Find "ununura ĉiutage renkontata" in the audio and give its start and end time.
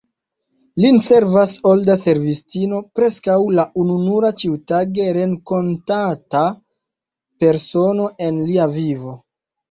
3.83-6.41